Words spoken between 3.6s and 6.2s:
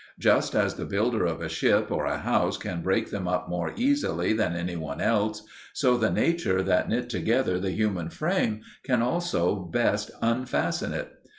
easily than any one else, so the